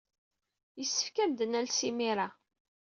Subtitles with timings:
[0.79, 2.27] Yessefk ad am-d-nales imir-a.